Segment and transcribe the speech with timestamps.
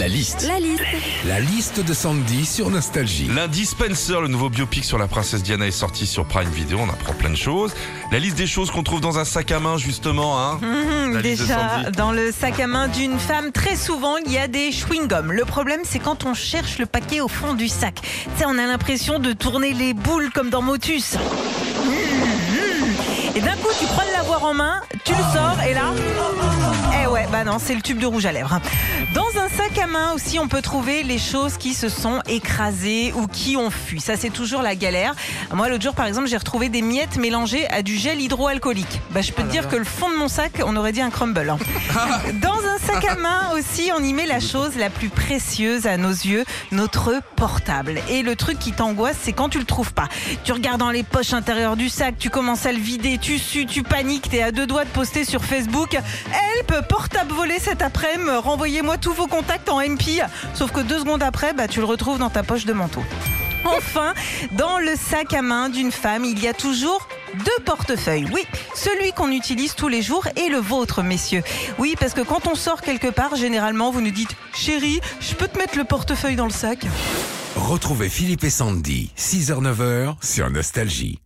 [0.00, 0.46] La liste.
[0.48, 0.82] La liste.
[1.26, 3.28] La liste de Sandy sur Nostalgie.
[3.28, 6.78] Lundi, Spencer, le nouveau biopic sur la princesse Diana, est sorti sur Prime Video.
[6.80, 7.74] On apprend plein de choses.
[8.10, 10.40] La liste des choses qu'on trouve dans un sac à main, justement.
[10.40, 10.58] Hein
[11.12, 14.70] de déjà, dans le sac à main d'une femme, très souvent, il y a des
[14.70, 15.32] chewing-gums.
[15.32, 18.00] Le problème, c'est quand on cherche le paquet au fond du sac.
[18.00, 21.16] Tu sais, on a l'impression de tourner les boules comme dans Motus.
[23.36, 25.92] Et d'un coup, tu crois l'avoir en main, tu le sors et là.
[27.44, 28.60] Non, c'est le tube de rouge à lèvres.
[29.14, 33.12] Dans un sac à main aussi, on peut trouver les choses qui se sont écrasées
[33.16, 34.00] ou qui ont fui.
[34.00, 35.14] Ça, c'est toujours la galère.
[35.52, 39.00] Moi, l'autre jour, par exemple, j'ai retrouvé des miettes mélangées à du gel hydroalcoolique.
[39.10, 41.10] Bah, je peux te dire que le fond de mon sac, on aurait dit un
[41.10, 41.48] crumble.
[41.50, 41.58] hein.
[42.42, 45.96] Dans un sac à main aussi, on y met la chose la plus précieuse à
[45.96, 48.00] nos yeux, notre portable.
[48.10, 50.08] Et le truc qui t'angoisse, c'est quand tu le trouves pas.
[50.44, 53.66] Tu regardes dans les poches intérieures du sac, tu commences à le vider, tu sues,
[53.66, 55.94] tu paniques, t'es à deux doigts de poster sur Facebook.
[55.94, 60.22] Help, portable volé cet après-midi, renvoyez-moi tous vos contacts en MP.
[60.54, 63.02] Sauf que deux secondes après, bah, tu le retrouves dans ta poche de manteau.
[63.64, 64.14] Enfin,
[64.52, 68.26] dans le sac à main d'une femme, il y a toujours deux portefeuilles.
[68.32, 68.42] Oui,
[68.74, 71.42] celui qu'on utilise tous les jours et le vôtre, messieurs.
[71.78, 75.46] Oui, parce que quand on sort quelque part, généralement, vous nous dites Chérie, je peux
[75.46, 76.86] te mettre le portefeuille dans le sac?
[77.54, 81.20] Retrouvez Philippe et Sandy, 6h-9h sur Nostalgie.